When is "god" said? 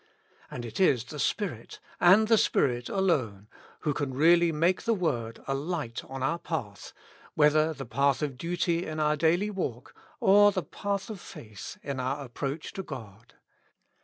12.81-13.35